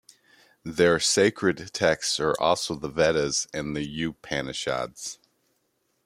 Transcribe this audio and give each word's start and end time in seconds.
Their 0.65 0.99
sacred 0.99 1.73
texts 1.75 2.19
are 2.19 2.33
also 2.41 2.73
the 2.73 2.87
Vedas 2.89 3.45
and 3.53 3.77
the 3.77 4.03
Upanishads. 4.03 5.19